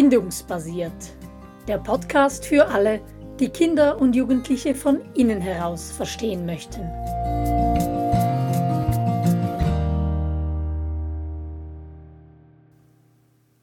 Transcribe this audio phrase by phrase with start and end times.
[0.00, 1.10] Bindungsbasiert.
[1.66, 3.00] Der Podcast für alle,
[3.40, 6.82] die Kinder und Jugendliche von innen heraus verstehen möchten.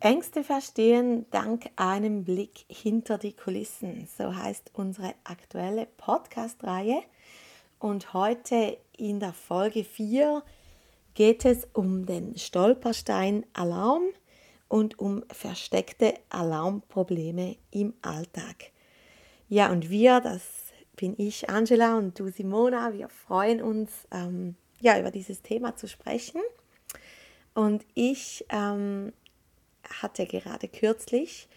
[0.02, 4.06] Ängste verstehen dank einem Blick hinter die Kulissen.
[4.18, 7.02] So heißt unsere aktuelle Podcast-Reihe.
[7.80, 10.44] Und heute in der Folge 4
[11.14, 14.04] geht es um den Stolperstein Alarm
[14.68, 18.72] und um versteckte Alarmprobleme im Alltag.
[19.48, 20.42] Ja, und wir, das
[20.96, 25.88] bin ich, Angela, und du, Simona, wir freuen uns, ähm, ja, über dieses Thema zu
[25.88, 26.42] sprechen.
[27.54, 29.14] Und ich ähm,
[30.02, 31.48] hatte gerade kürzlich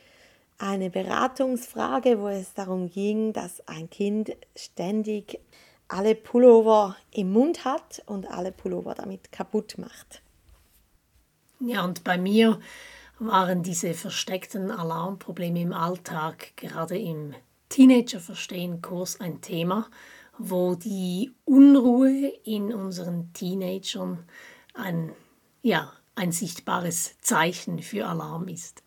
[0.58, 5.40] eine Beratungsfrage, wo es darum ging, dass ein Kind ständig
[5.86, 10.22] alle Pullover im Mund hat und alle Pullover damit kaputt macht.
[11.60, 12.60] Ja, und bei mir
[13.18, 17.34] waren diese versteckten Alarmprobleme im Alltag gerade im
[17.68, 19.88] Teenager-Verstehen-Kurs ein Thema,
[20.38, 24.24] wo die Unruhe in unseren Teenagern
[24.74, 25.12] ein,
[25.62, 28.82] ja, ein sichtbares Zeichen für Alarm ist.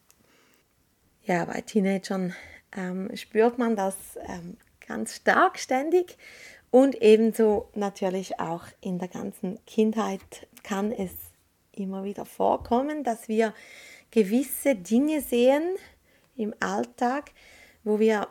[1.23, 2.33] Ja, bei Teenagern
[2.75, 3.95] ähm, spürt man das
[4.27, 6.17] ähm, ganz stark ständig
[6.71, 11.11] und ebenso natürlich auch in der ganzen Kindheit kann es
[11.73, 13.53] immer wieder vorkommen, dass wir
[14.11, 15.63] gewisse Dinge sehen
[16.35, 17.31] im Alltag,
[17.83, 18.27] wo wir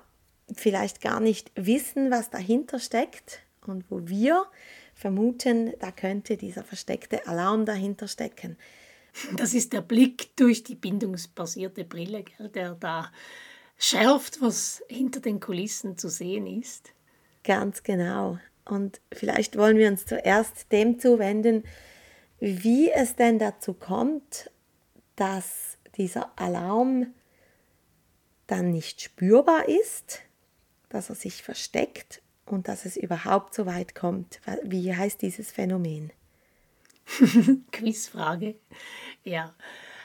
[0.54, 4.46] vielleicht gar nicht wissen, was dahinter steckt und wo wir
[4.94, 8.56] vermuten, da könnte dieser versteckte Alarm dahinter stecken.
[9.36, 13.10] Das ist der Blick durch die bindungsbasierte Brille, der da
[13.76, 16.92] schärft, was hinter den Kulissen zu sehen ist.
[17.42, 18.38] Ganz genau.
[18.64, 21.64] Und vielleicht wollen wir uns zuerst dem zuwenden,
[22.38, 24.50] wie es denn dazu kommt,
[25.20, 27.14] dass dieser Alarm
[28.46, 30.22] dann nicht spürbar ist,
[30.88, 34.40] dass er sich versteckt und dass es überhaupt so weit kommt.
[34.64, 36.10] Wie heißt dieses Phänomen?
[37.70, 38.56] Quizfrage.
[39.22, 39.54] Ja.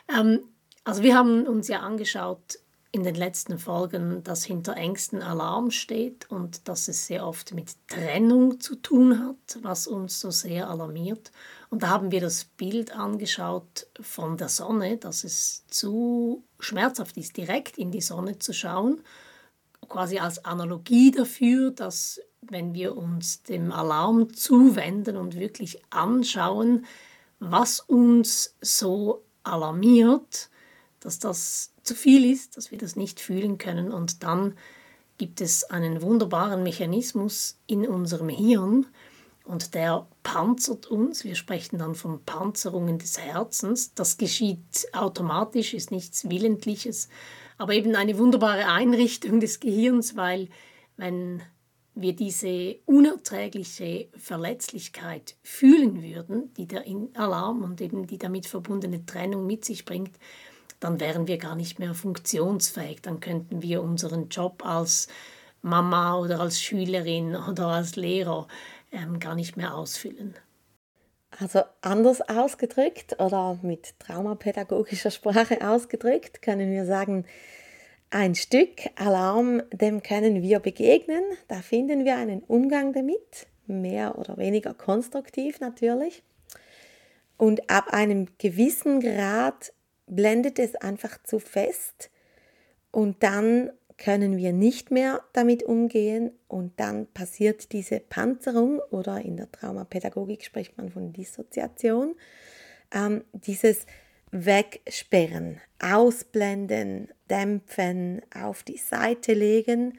[0.09, 0.41] Ähm,
[0.83, 2.59] also wir haben uns ja angeschaut,
[2.95, 7.75] in den letzten Folgen, dass hinter Ängsten Alarm steht und dass es sehr oft mit
[7.89, 11.33] Trennung zu tun hat, was uns so sehr alarmiert.
[11.69, 17.35] Und da haben wir das Bild angeschaut von der Sonne, dass es zu schmerzhaft ist,
[17.35, 19.01] direkt in die Sonne zu schauen,
[19.89, 26.85] quasi als Analogie dafür, dass wenn wir uns dem Alarm zuwenden und wirklich anschauen,
[27.39, 30.49] was uns so alarmiert,
[31.01, 33.91] dass das zu viel ist, dass wir das nicht fühlen können.
[33.91, 34.55] Und dann
[35.17, 38.87] gibt es einen wunderbaren Mechanismus in unserem Hirn
[39.45, 41.23] und der panzert uns.
[41.23, 43.93] Wir sprechen dann von Panzerungen des Herzens.
[43.93, 47.09] Das geschieht automatisch, ist nichts Willentliches,
[47.57, 50.49] aber eben eine wunderbare Einrichtung des Gehirns, weil
[50.97, 51.43] wenn
[51.93, 59.45] wir diese unerträgliche Verletzlichkeit fühlen würden, die der Alarm und eben die damit verbundene Trennung
[59.45, 60.17] mit sich bringt,
[60.85, 63.01] dann wären wir gar nicht mehr funktionsfähig.
[63.01, 65.07] Dann könnten wir unseren Job als
[65.63, 68.47] Mama oder als Schülerin oder als Lehrer
[68.91, 70.35] ähm, gar nicht mehr ausfüllen.
[71.39, 77.25] Also anders ausgedrückt oder mit traumapädagogischer Sprache ausgedrückt können wir sagen,
[78.11, 81.23] ein Stück Alarm, dem können wir begegnen.
[81.47, 86.21] Da finden wir einen Umgang damit, mehr oder weniger konstruktiv natürlich.
[87.37, 89.73] Und ab einem gewissen Grad
[90.07, 92.09] blendet es einfach zu fest
[92.91, 99.37] und dann können wir nicht mehr damit umgehen und dann passiert diese Panzerung oder in
[99.37, 102.15] der Traumapädagogik spricht man von Dissoziation,
[102.91, 103.85] ähm, dieses
[104.31, 109.97] Wegsperren, Ausblenden, Dämpfen, auf die Seite legen.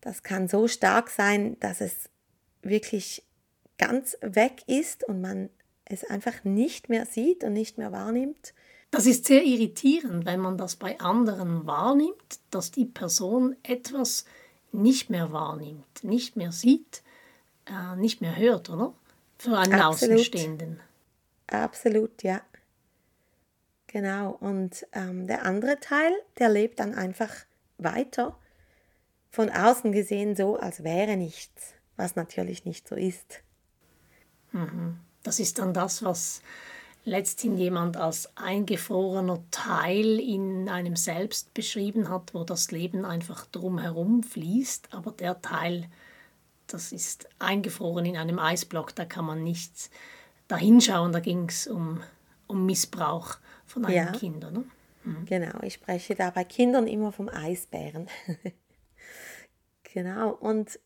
[0.00, 2.08] Das kann so stark sein, dass es
[2.62, 3.24] wirklich
[3.78, 5.50] ganz weg ist und man
[5.84, 8.54] es einfach nicht mehr sieht und nicht mehr wahrnimmt.
[8.90, 14.24] Das ist sehr irritierend, wenn man das bei anderen wahrnimmt, dass die Person etwas
[14.72, 17.02] nicht mehr wahrnimmt, nicht mehr sieht,
[17.66, 18.94] äh, nicht mehr hört, oder?
[19.38, 20.14] Für einen Absolut.
[20.14, 20.80] Außenstehenden.
[21.48, 22.40] Absolut, ja.
[23.86, 24.30] Genau.
[24.40, 27.30] Und ähm, der andere Teil, der lebt dann einfach
[27.78, 28.36] weiter,
[29.30, 33.42] von außen gesehen so, als wäre nichts, was natürlich nicht so ist.
[34.52, 34.98] Mhm.
[35.22, 36.40] Das ist dann das, was
[37.06, 44.24] letzthin jemand als eingefrorener Teil in einem selbst beschrieben hat, wo das Leben einfach drumherum
[44.24, 45.88] fließt, aber der Teil,
[46.66, 49.88] das ist eingefroren in einem Eisblock, da kann man nichts
[50.48, 52.02] dahinschauen, da ging es um,
[52.48, 53.36] um Missbrauch
[53.66, 54.10] von einem ja.
[54.10, 54.44] Kind.
[54.44, 54.64] Oder?
[55.04, 55.26] Mhm.
[55.26, 58.08] Genau, ich spreche da bei Kindern immer vom Eisbären.
[59.94, 60.80] genau, und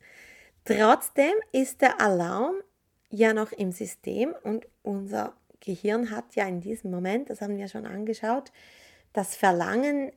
[0.66, 2.56] trotzdem ist der Alarm
[3.08, 7.68] ja noch im System und unser Gehirn hat ja in diesem Moment, das haben wir
[7.68, 8.52] schon angeschaut,
[9.12, 10.12] das Verlangen,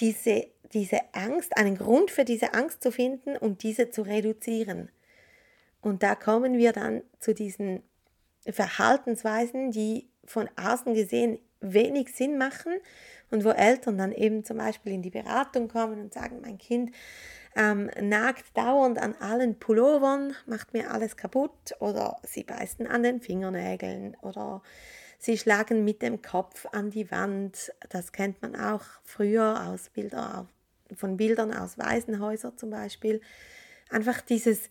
[0.00, 4.90] diese, diese Angst, einen Grund für diese Angst zu finden und diese zu reduzieren.
[5.80, 7.82] Und da kommen wir dann zu diesen
[8.46, 12.72] Verhaltensweisen, die von außen gesehen wenig Sinn machen
[13.30, 16.92] und wo Eltern dann eben zum Beispiel in die Beratung kommen und sagen, mein Kind
[17.58, 23.20] ähm, nagt dauernd an allen Pullovern, macht mir alles kaputt oder sie beißen an den
[23.20, 24.62] Fingernägeln oder
[25.18, 27.72] sie schlagen mit dem Kopf an die Wand.
[27.90, 30.46] Das kennt man auch früher aus Bilder,
[30.94, 33.20] von Bildern aus Waisenhäusern zum Beispiel.
[33.90, 34.70] Einfach dieses,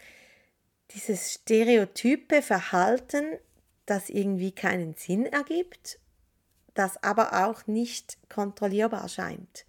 [0.92, 3.38] dieses stereotype Verhalten,
[3.86, 6.00] das irgendwie keinen Sinn ergibt,
[6.74, 9.66] das aber auch nicht kontrollierbar scheint.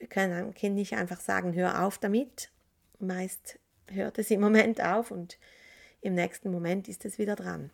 [0.00, 2.50] Wir können einem Kind nicht einfach sagen, hör auf damit.
[2.98, 5.38] Meist hört es im Moment auf und
[6.00, 7.70] im nächsten Moment ist es wieder dran.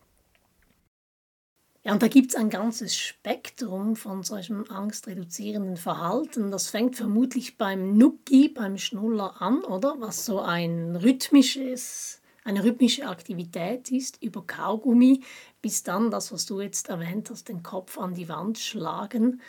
[1.85, 6.51] Ja, und da gibt es ein ganzes Spektrum von solchem angstreduzierenden Verhalten.
[6.51, 9.95] Das fängt vermutlich beim Nucki, beim Schnuller an, oder?
[9.99, 15.23] Was so ein rhythmisches, eine rhythmische Aktivität ist, über Kaugummi,
[15.63, 19.41] bis dann das, was du jetzt erwähnt hast, den Kopf an die Wand schlagen.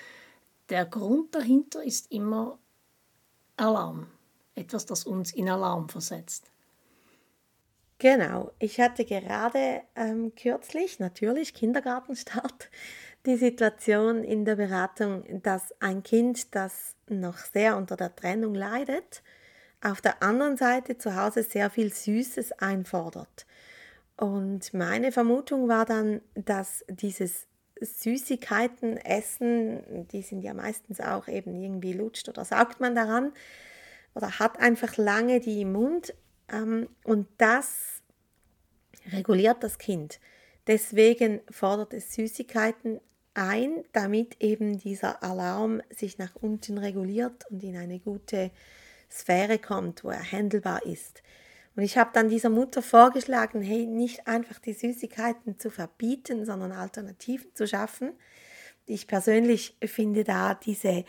[0.70, 2.60] Der Grund dahinter ist immer
[3.58, 4.08] Alarm.
[4.56, 6.52] Etwas, das uns in Alarm versetzt.
[8.00, 12.70] Genau, ich hatte gerade ähm, kürzlich, natürlich Kindergartenstart,
[13.26, 19.24] die Situation in der Beratung, dass ein Kind, das noch sehr unter der Trennung leidet,
[19.82, 23.46] auf der anderen Seite zu Hause sehr viel Süßes einfordert.
[24.16, 27.47] Und meine Vermutung war dann, dass dieses
[27.82, 33.32] Süßigkeiten essen, die sind ja meistens auch eben irgendwie lutscht oder saugt man daran
[34.14, 36.14] oder hat einfach lange die im Mund
[36.52, 38.02] ähm, und das
[39.12, 40.20] reguliert das Kind.
[40.68, 43.00] Deswegen fordert es Süßigkeiten
[43.34, 48.52] ein, damit eben dieser Alarm sich nach unten reguliert und in eine gute
[49.10, 51.22] Sphäre kommt, wo er handelbar ist.
[51.78, 56.72] Und ich habe dann dieser Mutter vorgeschlagen, hey, nicht einfach die Süßigkeiten zu verbieten, sondern
[56.72, 58.14] Alternativen zu schaffen.
[58.88, 61.06] Ich persönlich finde da diese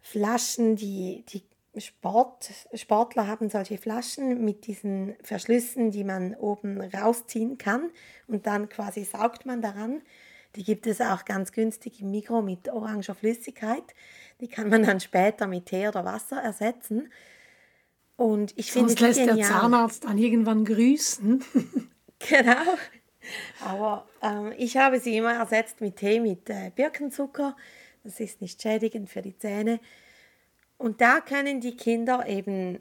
[0.00, 1.44] Flaschen, die, die
[1.80, 7.88] Sport, Sportler haben solche Flaschen mit diesen Verschlüssen, die man oben rausziehen kann
[8.26, 10.02] und dann quasi saugt man daran.
[10.56, 13.84] Die gibt es auch ganz günstig im Mikro mit oranger Flüssigkeit.
[14.40, 17.08] Die kann man dann später mit Tee oder Wasser ersetzen.
[18.22, 19.36] Und ich finde Sonst lässt genial.
[19.36, 21.42] der Zahnarzt dann irgendwann grüßen.
[22.20, 22.76] genau.
[23.64, 27.56] Aber ähm, ich habe sie immer ersetzt mit Tee mit äh, Birkenzucker.
[28.04, 29.80] Das ist nicht schädigend für die Zähne.
[30.78, 32.78] Und da können die Kinder eben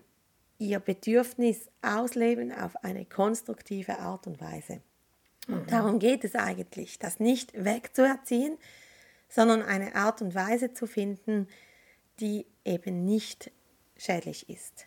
[0.60, 4.82] ihr Bedürfnis ausleben auf eine konstruktive Art und Weise.
[5.48, 5.68] Und mhm.
[5.68, 8.60] darum geht es eigentlich, das nicht wegzuerziehen,
[9.28, 11.48] sondern eine Art und Weise zu finden,
[12.20, 13.50] die eben nicht
[13.98, 14.86] schädlich ist.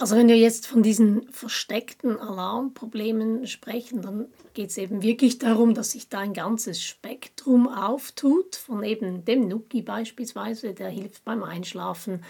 [0.00, 5.74] Also wenn wir jetzt von diesen versteckten Alarmproblemen sprechen, dann geht es eben wirklich darum,
[5.74, 11.42] dass sich da ein ganzes Spektrum auftut, von eben dem Nuki beispielsweise, der hilft beim
[11.42, 12.22] Einschlafen,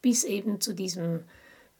[0.00, 1.24] bis eben zu diesem,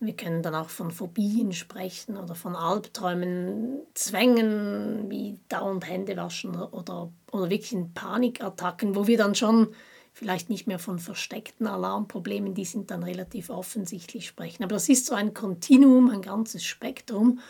[0.01, 6.55] wir können dann auch von Phobien sprechen oder von Albträumen, Zwängen wie dauernd Hände waschen
[6.55, 9.69] oder, oder wirklichen Panikattacken, wo wir dann schon
[10.13, 14.63] vielleicht nicht mehr von versteckten Alarmproblemen, die sind dann relativ offensichtlich sprechen.
[14.63, 17.41] Aber das ist so ein Kontinuum, ein ganzes Spektrum.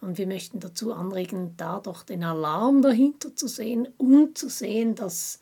[0.00, 4.94] Und wir möchten dazu anregen, da doch den Alarm dahinter zu sehen und zu sehen,
[4.94, 5.40] dass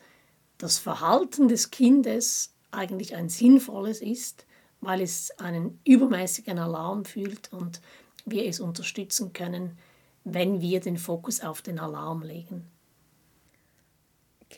[0.57, 4.45] das Verhalten des Kindes eigentlich ein sinnvolles ist,
[4.81, 7.81] weil es einen übermäßigen Alarm fühlt und
[8.25, 9.77] wir es unterstützen können,
[10.23, 12.65] wenn wir den Fokus auf den Alarm legen.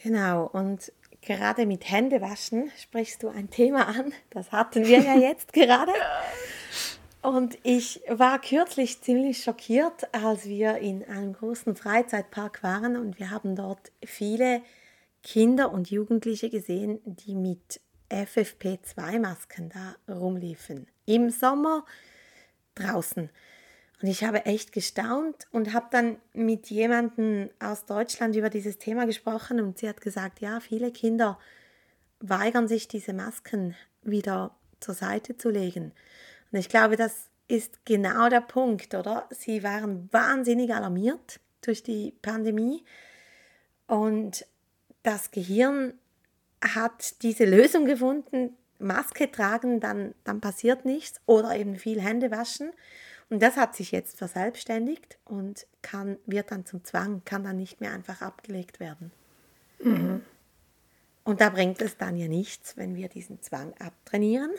[0.03, 0.91] Genau, und
[1.27, 4.13] Gerade mit Händewaschen sprichst du ein Thema an.
[4.29, 5.91] Das hatten wir ja jetzt gerade.
[7.21, 13.31] Und ich war kürzlich ziemlich schockiert, als wir in einem großen Freizeitpark waren und wir
[13.31, 14.61] haben dort viele
[15.21, 20.87] Kinder und Jugendliche gesehen, die mit FFP2-Masken da rumliefen.
[21.05, 21.83] Im Sommer
[22.75, 23.29] draußen.
[24.01, 29.05] Und ich habe echt gestaunt und habe dann mit jemandem aus Deutschland über dieses Thema
[29.05, 31.39] gesprochen und sie hat gesagt, ja, viele Kinder
[32.19, 35.93] weigern sich, diese Masken wieder zur Seite zu legen.
[36.51, 39.27] Und ich glaube, das ist genau der Punkt, oder?
[39.31, 42.83] Sie waren wahnsinnig alarmiert durch die Pandemie
[43.87, 44.45] und
[45.01, 45.93] das Gehirn
[46.61, 52.71] hat diese Lösung gefunden, Maske tragen, dann, dann passiert nichts oder eben viel Hände waschen.
[53.29, 57.81] Und das hat sich jetzt verselbstständigt und kann, wird dann zum Zwang, kann dann nicht
[57.81, 59.11] mehr einfach abgelegt werden.
[59.79, 60.21] Mhm.
[61.23, 64.51] Und da bringt es dann ja nichts, wenn wir diesen Zwang abtrainieren.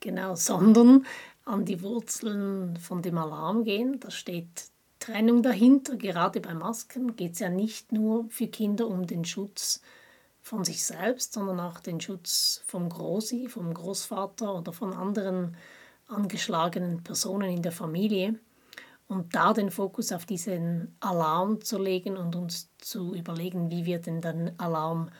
[0.00, 1.06] Genau, sondern
[1.44, 4.00] an die Wurzeln von dem Alarm gehen.
[4.00, 4.64] Da steht
[4.98, 5.96] Trennung dahinter.
[5.96, 9.82] Gerade bei Masken geht es ja nicht nur für Kinder um den Schutz
[10.42, 15.56] von sich selbst, sondern auch den Schutz vom Großi, vom Großvater oder von anderen
[16.06, 18.38] angeschlagenen Personen in der Familie.
[19.06, 23.98] Und da den Fokus auf diesen Alarm zu legen und uns zu überlegen, wie wir
[23.98, 25.10] denn den Alarm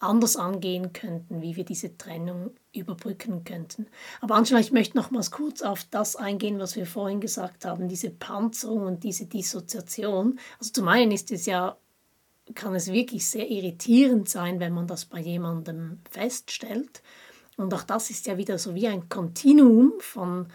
[0.00, 3.86] anders angehen könnten, wie wir diese Trennung überbrücken könnten.
[4.20, 8.10] Aber Angela, ich möchte nochmals kurz auf das eingehen, was wir vorhin gesagt haben, diese
[8.10, 10.38] Panzerung und diese Dissoziation.
[10.58, 11.76] Also zum einen ist es ja,
[12.54, 17.02] kann es wirklich sehr irritierend sein, wenn man das bei jemandem feststellt.
[17.58, 20.46] Und auch das ist ja wieder so wie ein Kontinuum von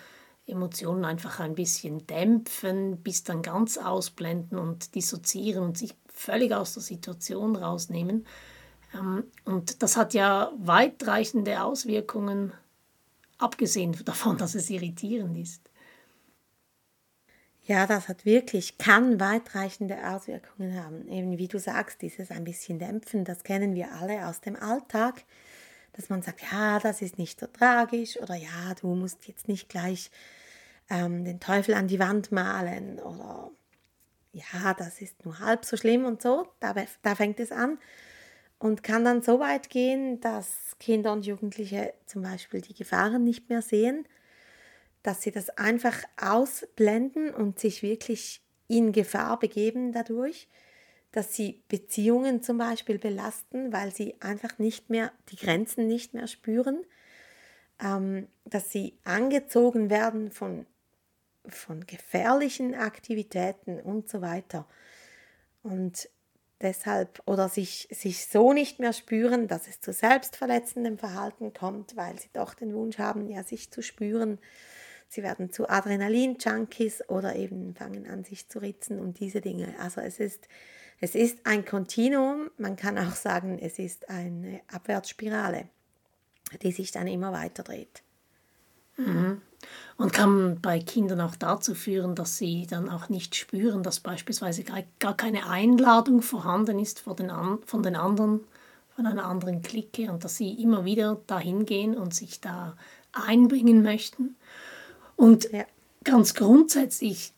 [0.47, 6.73] Emotionen einfach ein bisschen dämpfen, bis dann ganz ausblenden und dissoziieren und sich völlig aus
[6.73, 8.25] der Situation rausnehmen.
[8.93, 12.53] Ähm, und das hat ja weitreichende Auswirkungen,
[13.37, 15.69] abgesehen davon, dass es irritierend ist.
[17.65, 21.07] Ja, das hat wirklich, kann weitreichende Auswirkungen haben.
[21.07, 25.23] Eben wie du sagst, dieses ein bisschen dämpfen, das kennen wir alle aus dem Alltag,
[25.93, 29.69] dass man sagt, ja, das ist nicht so tragisch oder ja, du musst jetzt nicht
[29.69, 30.11] gleich
[30.89, 33.51] ähm, den Teufel an die Wand malen oder
[34.33, 36.47] ja, das ist nur halb so schlimm und so.
[36.59, 36.73] Da,
[37.03, 37.77] da fängt es an
[38.57, 43.49] und kann dann so weit gehen, dass Kinder und Jugendliche zum Beispiel die Gefahren nicht
[43.49, 44.07] mehr sehen,
[45.03, 50.47] dass sie das einfach ausblenden und sich wirklich in Gefahr begeben dadurch,
[51.13, 56.27] dass sie Beziehungen zum Beispiel belasten, weil sie einfach nicht mehr die Grenzen nicht mehr
[56.27, 56.83] spüren,
[57.81, 60.65] ähm, dass sie angezogen werden von,
[61.45, 64.67] von gefährlichen Aktivitäten und so weiter.
[65.61, 66.09] Und
[66.61, 72.19] deshalb oder sich, sich so nicht mehr spüren, dass es zu selbstverletzendem Verhalten kommt, weil
[72.19, 74.39] sie doch den Wunsch haben, ja, sich zu spüren.
[75.13, 79.75] Sie werden zu Adrenalin-Junkies oder eben fangen an, sich zu ritzen und diese Dinge.
[79.79, 80.47] Also es ist,
[81.01, 85.69] es ist ein Kontinuum, man kann auch sagen, es ist eine Abwärtsspirale,
[86.63, 88.01] die sich dann immer weiter dreht.
[88.97, 89.39] Mhm.
[89.97, 94.63] Und kann bei Kindern auch dazu führen, dass sie dann auch nicht spüren, dass beispielsweise
[94.97, 97.29] gar keine Einladung vorhanden ist von den,
[97.67, 98.39] von den anderen,
[98.95, 102.75] von einer anderen Clique und dass sie immer wieder dahin gehen und sich da
[103.11, 104.35] einbringen möchten.
[105.23, 105.63] Und ja.
[106.03, 107.31] ganz grundsätzlich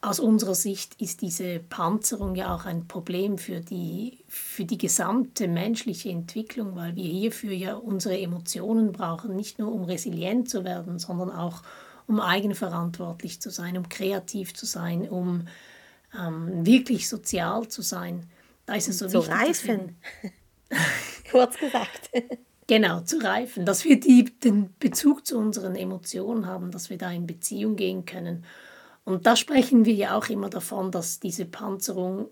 [0.00, 5.46] aus unserer Sicht ist diese Panzerung ja auch ein Problem für die, für die gesamte
[5.46, 10.98] menschliche Entwicklung, weil wir hierfür ja unsere Emotionen brauchen, nicht nur um resilient zu werden,
[10.98, 11.62] sondern auch
[12.06, 15.48] um eigenverantwortlich zu sein, um kreativ zu sein, um
[16.18, 18.24] ähm, wirklich sozial zu sein.
[18.64, 19.96] Da ist es so zu wichtig, reifen.
[21.30, 22.10] Kurz gesagt.
[22.68, 27.10] Genau, zu reifen, dass wir die, den Bezug zu unseren Emotionen haben, dass wir da
[27.10, 28.44] in Beziehung gehen können
[29.08, 32.28] und da sprechen wir ja auch immer davon, dass diese Panzerung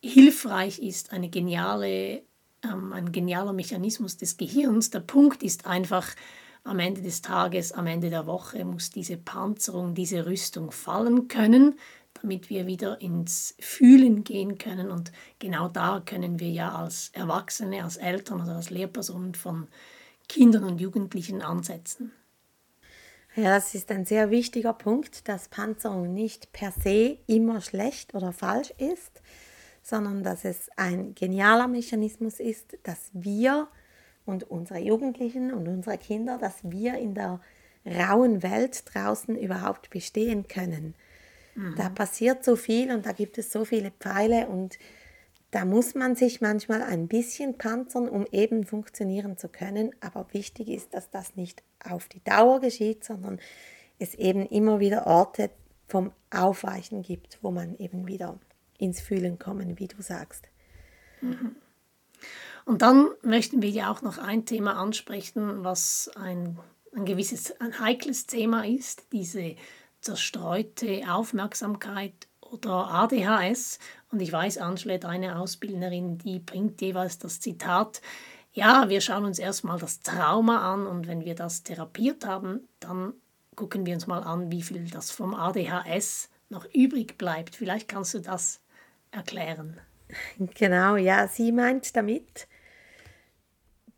[0.00, 2.22] hilfreich ist, eine geniale,
[2.62, 4.90] ähm, ein genialer Mechanismus des Gehirns.
[4.90, 6.14] Der Punkt ist einfach,
[6.62, 11.74] am Ende des Tages, am Ende der Woche muss diese Panzerung, diese Rüstung fallen können,
[12.22, 14.90] damit wir wieder ins Fühlen gehen können.
[14.90, 19.68] Und genau da können wir ja als Erwachsene, als Eltern oder als Lehrpersonen von
[20.28, 22.12] Kindern und Jugendlichen ansetzen.
[23.34, 28.32] Ja, das ist ein sehr wichtiger Punkt, dass Panzerung nicht per se immer schlecht oder
[28.32, 29.22] falsch ist,
[29.82, 33.68] sondern dass es ein genialer Mechanismus ist, dass wir
[34.26, 37.40] und unsere Jugendlichen und unsere Kinder, dass wir in der
[37.84, 40.94] rauen Welt draußen überhaupt bestehen können.
[41.76, 44.78] Da passiert so viel und da gibt es so viele Pfeile und
[45.50, 49.94] da muss man sich manchmal ein bisschen panzern, um eben funktionieren zu können.
[50.00, 53.38] Aber wichtig ist, dass das nicht auf die Dauer geschieht, sondern
[53.98, 55.50] es eben immer wieder Orte
[55.88, 58.38] vom Aufweichen gibt, wo man eben wieder
[58.78, 60.48] ins Fühlen kommen, wie du sagst.
[61.20, 61.56] Mhm.
[62.64, 66.58] Und dann möchten wir ja auch noch ein Thema ansprechen, was ein,
[66.96, 69.56] ein gewisses, ein heikles Thema ist, diese
[70.02, 73.78] zerstreute Aufmerksamkeit oder ADHS.
[74.10, 78.02] Und ich weiß, Angela, deine Ausbildnerin, die bringt jeweils das Zitat,
[78.52, 83.14] ja, wir schauen uns erstmal das Trauma an und wenn wir das therapiert haben, dann
[83.54, 87.56] gucken wir uns mal an, wie viel das vom ADHS noch übrig bleibt.
[87.56, 88.60] Vielleicht kannst du das
[89.10, 89.80] erklären.
[90.38, 92.46] Genau, ja, sie meint damit,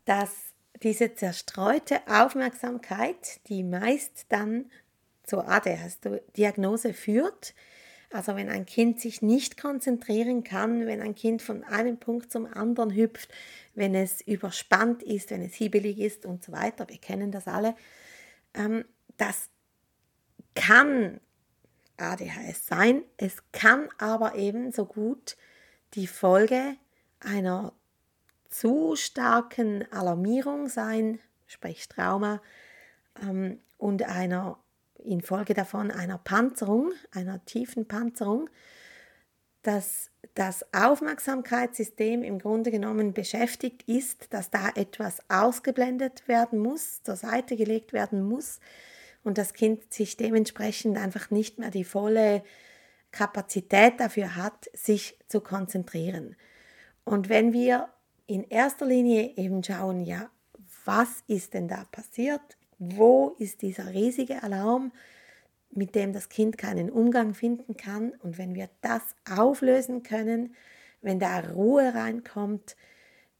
[0.05, 4.71] dass diese zerstreute Aufmerksamkeit, die meist dann
[5.25, 7.53] zur ADHS-Diagnose führt,
[8.11, 12.45] also wenn ein Kind sich nicht konzentrieren kann, wenn ein Kind von einem Punkt zum
[12.45, 13.33] anderen hüpft,
[13.73, 17.75] wenn es überspannt ist, wenn es hiebelig ist und so weiter, wir kennen das alle,
[18.53, 18.85] ähm,
[19.17, 19.49] das
[20.53, 21.19] kann
[21.97, 23.03] ADHS sein.
[23.17, 25.37] Es kann aber ebenso gut
[25.93, 26.75] die Folge
[27.19, 27.73] einer
[28.49, 32.41] zu starken Alarmierung sein, sprich Trauma,
[33.21, 34.57] ähm, und einer
[35.05, 38.49] infolge davon einer Panzerung, einer tiefen Panzerung,
[39.61, 47.15] dass das Aufmerksamkeitssystem im Grunde genommen beschäftigt ist, dass da etwas ausgeblendet werden muss, zur
[47.15, 48.59] Seite gelegt werden muss
[49.23, 52.43] und das Kind sich dementsprechend einfach nicht mehr die volle
[53.11, 56.35] Kapazität dafür hat, sich zu konzentrieren.
[57.05, 57.89] Und wenn wir
[58.27, 60.29] in erster Linie eben schauen, ja,
[60.85, 62.57] was ist denn da passiert?
[62.77, 64.91] Wo ist dieser riesige Alarm,
[65.71, 68.13] mit dem das Kind keinen Umgang finden kann?
[68.21, 70.55] Und wenn wir das auflösen können,
[71.01, 72.75] wenn da Ruhe reinkommt,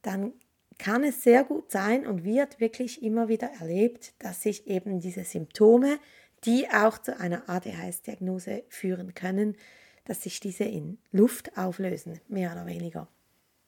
[0.02, 0.34] dann
[0.78, 5.24] kann es sehr gut sein und wird wirklich immer wieder erlebt, dass sich eben diese
[5.24, 6.00] Symptome,
[6.44, 9.56] die auch zu einer ADHS-Diagnose führen können,
[10.04, 13.08] dass sich diese in Luft auflösen, mehr oder weniger.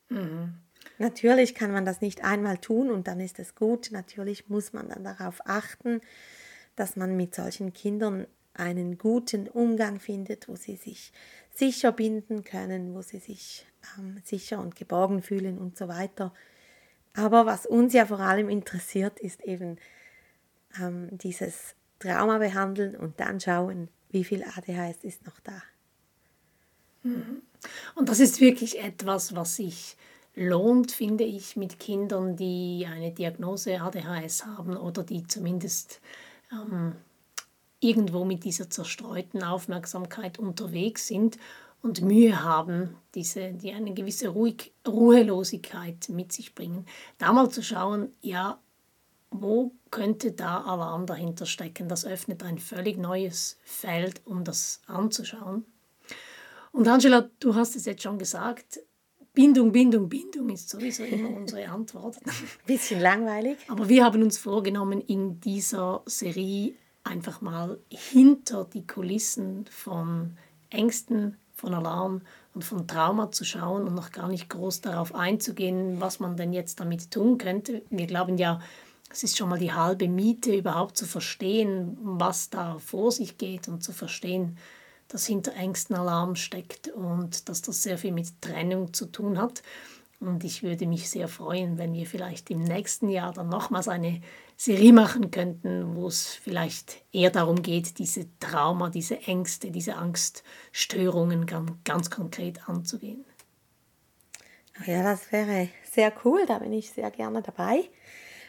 [0.10, 0.56] Mhm.
[0.98, 3.90] Natürlich kann man das nicht einmal tun und dann ist es gut.
[3.92, 6.02] Natürlich muss man dann darauf achten,
[6.76, 11.12] dass man mit solchen Kindern einen guten Umgang findet, wo sie sich
[11.54, 13.66] sicher binden können, wo sie sich
[13.98, 16.34] ähm, sicher und geborgen fühlen und so weiter.
[17.14, 19.78] Aber was uns ja vor allem interessiert, ist eben
[20.80, 25.62] ähm, dieses Trauma behandeln und dann schauen, wie viel ADHS ist noch da.
[27.04, 27.42] Mhm.
[27.96, 29.98] Und das ist wirklich etwas, was sich
[30.38, 36.00] lohnt, finde ich, mit Kindern, die eine Diagnose ADHS haben oder die zumindest
[36.52, 36.94] ähm,
[37.80, 41.38] irgendwo mit dieser zerstreuten Aufmerksamkeit unterwegs sind
[41.82, 46.86] und Mühe haben, diese, die eine gewisse Ruhig, Ruhelosigkeit mit sich bringen,
[47.18, 48.60] da mal zu schauen, ja,
[49.32, 51.90] wo könnte da Alarm dahinter stecken?
[51.90, 55.66] Das öffnet ein völlig neues Feld, um das anzuschauen.
[56.72, 58.80] Und Angela, du hast es jetzt schon gesagt,
[59.38, 62.18] Bindung, Bindung, Bindung ist sowieso immer unsere Antwort.
[62.66, 63.60] Bisschen langweilig.
[63.68, 66.74] Aber wir haben uns vorgenommen, in dieser Serie
[67.04, 70.36] einfach mal hinter die Kulissen von
[70.72, 72.22] Ängsten, von Alarm
[72.56, 76.52] und von Trauma zu schauen und noch gar nicht groß darauf einzugehen, was man denn
[76.52, 77.84] jetzt damit tun könnte.
[77.92, 78.60] Wir glauben ja,
[79.12, 83.68] es ist schon mal die halbe Miete, überhaupt zu verstehen, was da vor sich geht
[83.68, 84.58] und zu verstehen,
[85.08, 89.64] das hinter Ängstenalarm steckt und dass das sehr viel mit Trennung zu tun hat.
[90.20, 94.22] Und ich würde mich sehr freuen, wenn wir vielleicht im nächsten Jahr dann nochmals eine
[94.56, 101.46] Serie machen könnten, wo es vielleicht eher darum geht, diese Trauma, diese Ängste, diese Angststörungen
[101.84, 103.26] ganz konkret anzugehen.
[104.86, 107.90] Ja, das wäre sehr cool, da bin ich sehr gerne dabei.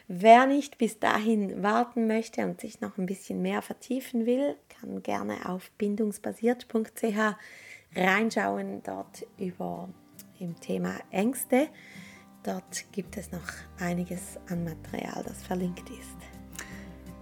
[0.07, 5.03] Wer nicht bis dahin warten möchte und sich noch ein bisschen mehr vertiefen will, kann
[5.03, 7.35] gerne auf bindungsbasiert.ch
[7.95, 9.89] reinschauen, dort über
[10.39, 11.67] im Thema Ängste.
[12.43, 13.39] Dort gibt es noch
[13.79, 16.17] einiges an Material, das verlinkt ist.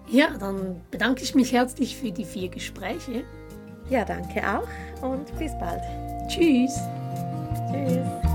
[0.09, 3.23] Ja, dann bedanke ich mich herzlich für die vier Gespräche.
[3.89, 4.67] Ja, danke auch
[5.01, 5.81] und bis bald.
[6.29, 6.77] Tschüss.
[7.71, 8.26] Tschüss.